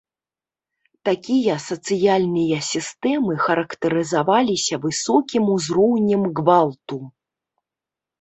[1.07, 6.99] Такія сацыяльныя сістэмы характарызаваліся высокім узроўнем гвалту.